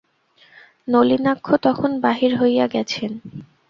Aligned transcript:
নলিনাক্ষ 0.87 1.47
তখন 1.65 1.91
বাহির 2.03 2.31
হইয়া 2.41 2.65
গেছেন। 2.67 3.11